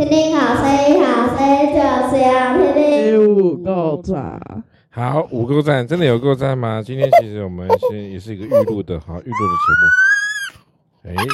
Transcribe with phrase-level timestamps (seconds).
[0.00, 1.76] 听听好声音，好声音就
[2.08, 4.40] 是要听听五够赞。
[4.88, 6.82] 好，五够赞，真的有够赞吗？
[6.82, 9.46] 今天其实我们是也是一个预录的，好预录
[11.04, 11.20] 的节目。
[11.20, 11.24] 哎，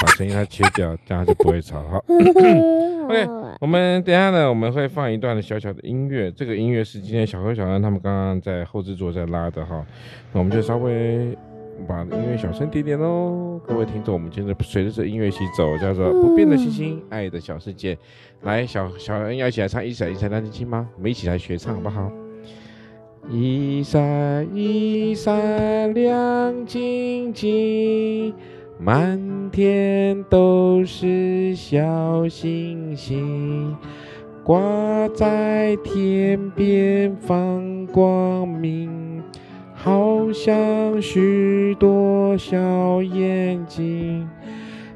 [0.00, 1.82] 把声音它切掉，这样就不会吵。
[1.82, 6.30] 好， OK，我们等一下呢，我们会放一段的小小的音乐。
[6.30, 9.84] 这个音乐是今天小何、小安他们刚刚在后制作在拉的哈。
[10.32, 11.36] 那我们就稍微。
[11.86, 17.96] 把音乐小声点点喽，各位听众，我们接着随着这音乐一起走，叫做不变的星星，爱的小世界。
[18.42, 20.88] 来，小小恩要一起来唱一闪一闪亮晶晶吗？
[20.96, 22.10] 我们一起来学唱好不好？
[23.28, 28.32] 一闪一闪亮晶晶，
[28.78, 33.76] 满天都是小星星，
[34.44, 39.15] 挂在天边放光明。
[39.86, 42.56] 好像许多小
[43.00, 44.28] 眼睛，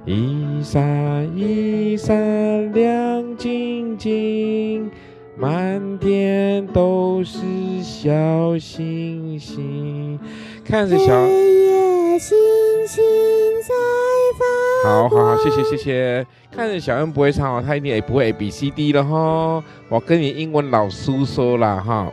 [0.04, 4.90] 一闪一闪亮晶晶，
[5.38, 7.38] 满天都是
[7.80, 10.18] 小星星。
[10.64, 12.36] 看着小夜夜星
[12.88, 13.04] 星
[13.62, 13.72] 在
[14.40, 14.90] 发。
[14.90, 16.26] 好好好，谢谢谢谢。
[16.50, 19.62] 看着小恩不会唱哦，他一定也不会 A B C D 了哈。
[19.88, 22.12] 我跟你英文老师说了哈。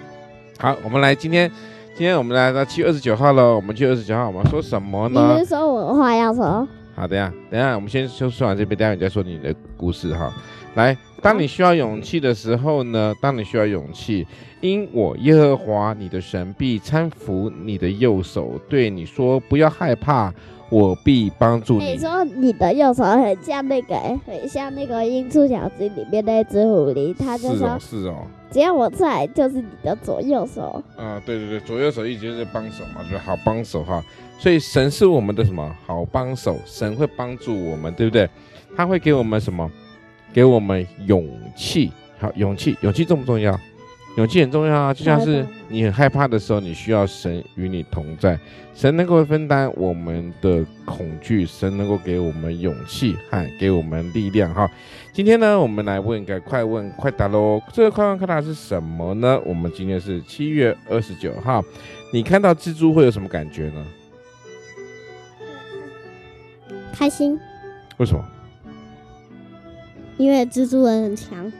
[0.60, 1.50] 好，我们来今天。
[1.98, 5.32] 今天我们来到七月二十九号了，我们七月二十九号我们说什么呢？
[5.32, 6.64] 你是说我的话要说？
[6.94, 10.32] 好的呀，等一下我们先先说完这边，待会你再说你的故事哈。
[10.76, 14.26] 来，当你需要勇气的时候呢，当你需要勇气，
[14.60, 20.32] 因我耶和华你的神必搀扶你的右手，对你说不要害怕。
[20.70, 21.92] 我必帮助你。
[21.92, 28.16] 你说你的右手很像那个，很像那个《音速小子》里面那只狐狸，他就说：“是哦，是哦，
[28.50, 34.04] 只要我在，就是你的左右手。”啊，对对对，左右手一直就是帮手嘛，就是好帮手哈。
[34.38, 36.58] 所以神是我们的什么好帮手？
[36.66, 38.28] 神会帮助我们，对不对？
[38.76, 39.70] 他会给我们什么？
[40.32, 41.90] 给我们勇气。
[42.18, 43.58] 好，勇气，勇气重不重要？
[44.16, 48.36] 勇气很重要啊，就像是你很害怕的时候，你需要神与你同在，
[48.74, 54.52] 神能够分担我们的恐惧，神能够给我们勇气和给我们力量。
[54.52, 54.68] 哈，
[55.12, 57.62] 今天呢，我们来问个快问快答喽。
[57.72, 59.40] 这个快问快答是什么呢？
[59.44, 61.62] 我们今天是七月二十九号，
[62.12, 63.86] 你看到蜘蛛会有什么感觉呢？
[66.92, 67.38] 开心。
[67.98, 68.24] 为什么？
[70.18, 71.52] 因为蜘蛛人很强。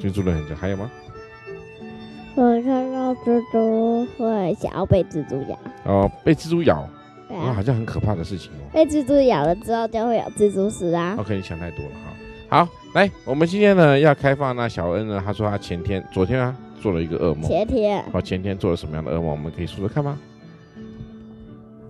[0.00, 0.90] 蜘蛛人很强，还有吗？
[2.34, 6.86] 我看到蜘蛛会想要被蜘蛛咬哦，被蜘蛛咬，
[7.28, 8.60] 对啊，好像很可怕的事情哦。
[8.74, 11.16] 被蜘蛛咬了之后就会有蜘蛛丝啊。
[11.18, 11.90] OK，你想太多了
[12.48, 12.64] 哈。
[12.64, 17.42] 好，来，我们今天呢要开放那小恩呢，他说他前天、昨天啊做了一个噩梦。
[17.44, 18.04] 前天。
[18.12, 19.30] 哦，前天做了什么样的噩梦？
[19.30, 20.18] 我们可以说说看吗？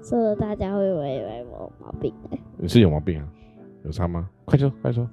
[0.04, 2.38] 说了大家会以为我有毛病哎。
[2.56, 3.26] 你是有毛病啊？
[3.84, 4.28] 有差吗？
[4.44, 5.08] 快说，快说。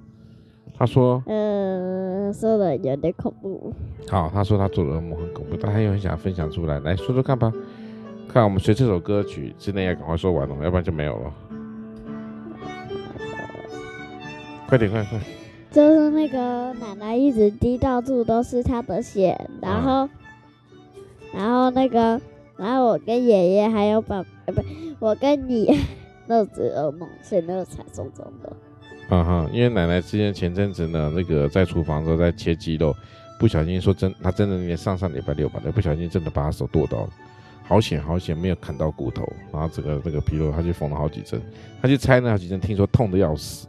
[0.76, 3.72] 他说：“嗯、呃，说的有点恐怖。”
[4.08, 7.52] 好，他说他做的噩梦很恐怖，但他又很想分享出来，来说说看吧。
[8.28, 11.32] 看我们学这首歌曲之内要赶快说完了，要不然就没有了。
[14.66, 15.20] 快点，快快！
[15.70, 20.10] 就是那个奶奶一直滴到处都是她的血，然后，啊、
[21.32, 22.20] 然后那个，
[22.56, 24.62] 然后我跟爷爷还有爸，呃，不，
[24.98, 25.78] 我跟你
[26.26, 28.52] 那只噩梦，所以那个才重重的。
[29.14, 32.92] 嗯哼，因为奶奶之前前阵子呢，那个在厨房的时候在切鸡肉，
[33.38, 37.10] 不小心说真，她真的那天上上礼拜六吧，不小心真的把她手剁到了，
[37.62, 41.40] 好险好险没有砍到骨头，然后整个那个皮肉她就缝了好几针，
[41.80, 43.68] 她去拆那好几针，听说痛的要死，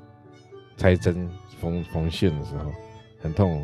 [0.78, 1.30] 拆针
[1.62, 2.72] 缝缝线的时候
[3.22, 3.64] 很痛，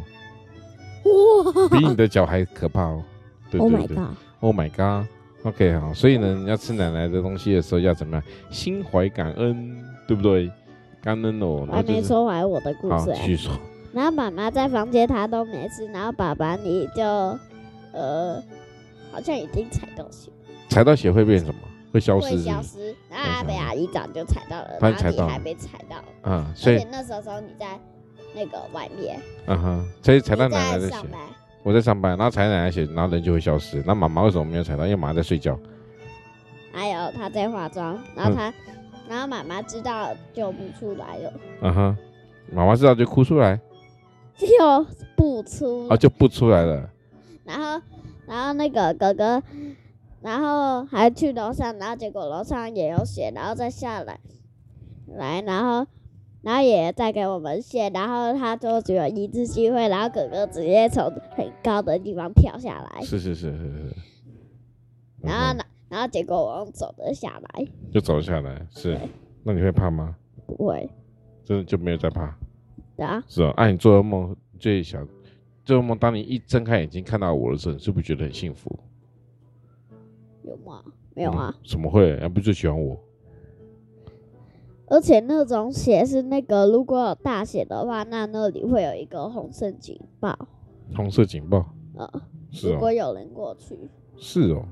[1.03, 3.03] 哇，比你的脚还可怕哦，
[3.49, 3.97] 对对对
[4.39, 5.05] ，Oh my god，Oh my
[5.49, 8.23] god，OK 好，所以呢，你要吃奶奶的东西的时候要怎么样？
[8.51, 10.51] 心怀感恩，对不对？
[11.03, 12.93] 刚刚哦，还没说完我的故事。
[12.93, 13.51] 好，继续说。
[13.91, 15.85] 然后妈妈在房间，她都没事。
[15.87, 17.03] 然后爸爸你就，
[17.91, 18.41] 呃，
[19.11, 20.31] 好像已经踩到血。
[20.69, 21.55] 踩到血会变什么？
[21.91, 22.47] 会消失是不是？
[22.47, 22.95] 会消失。
[23.09, 25.97] 然后阿北阿姨早就踩到了，然后你还没踩到。
[26.23, 27.79] 嗯，所以那时候你在
[28.33, 29.19] 那个外面。
[29.47, 30.95] 嗯哼，所以踩到奶奶的血。
[31.63, 33.83] 我在上班，然后踩奶奶血，然后人就会消失。
[33.85, 34.85] 那妈妈为什么没有踩到？
[34.85, 35.59] 因为妈妈在睡觉。
[36.71, 38.49] 还有她在化妆，然后她。
[38.49, 38.53] 嗯
[39.11, 41.33] 然后妈妈知道就不出来了。
[41.61, 41.97] 嗯哼，
[42.49, 43.59] 妈妈知道就哭出来，
[44.37, 44.47] 就
[45.17, 46.89] 不出啊，就不出来了。
[47.43, 47.81] 然后，
[48.25, 49.43] 然后那个哥哥，
[50.21, 54.21] 然后还去楼上，然后结果楼上也有血，然后再下来，
[55.07, 55.85] 来，然后，
[56.41, 63.01] 然后爷爷再给我们血，然后他就只有一次机会，然后哥哥直接从很高的地方跳下来。
[63.01, 63.95] 是是是是是。
[65.21, 65.65] 然后呢？
[65.91, 68.97] 然后结果我用走了下来，就走下来，是。
[69.43, 70.15] 那你会怕吗？
[70.45, 70.89] 不会，
[71.43, 72.33] 真的就没有在怕。
[72.95, 73.21] 对啊。
[73.27, 75.05] 是哦，按、啊、你做噩梦最想
[75.65, 78.73] 做噩梦，当你一睁开眼睛看到我的时候，你是不是觉得很幸福？
[80.43, 80.81] 有吗？
[81.13, 81.53] 没有啊。
[81.67, 82.17] 怎、嗯、么会？
[82.21, 82.97] 还不就喜欢我？
[84.87, 90.47] 而且那种血是那个，如果有大血的话，那那里会有一个红色警报。
[90.95, 91.65] 红色警报。
[91.95, 92.73] 呃、嗯，是哦。
[92.75, 93.77] 如果有人过去。
[94.15, 94.65] 是哦。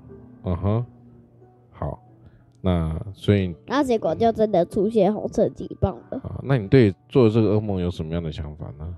[0.46, 0.86] 嗯哼。
[2.64, 2.70] 好。
[2.70, 3.56] 那所以。
[3.68, 6.18] 那结果就真的出现红色警报了。
[6.20, 8.96] 啊，那你对做这个噩梦有什么样的想法呢？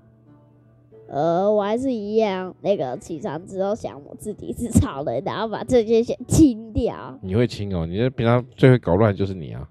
[1.10, 7.20] 呃，我还是一样，那个起床之后想我自己是超人，然后把这些先清掉。
[7.22, 7.86] 你会清哦？
[7.86, 9.68] 你这平常最会搞乱就是你啊。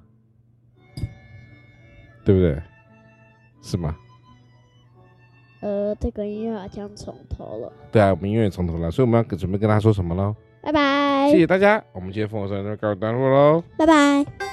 [2.23, 2.63] 对不对？
[3.63, 3.97] 是吗？
[5.63, 7.73] 呃，这个音乐好像从头了。
[7.91, 10.37] 对啊，我们音乐从头了，所以我们要准备跟他说什么喽？
[10.63, 11.29] 拜拜！
[11.31, 13.65] 谢谢大家，我们今天《风火山》就告一段落喽。
[13.77, 14.50] 拜拜。